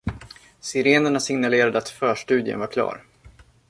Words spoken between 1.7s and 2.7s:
att förstudien var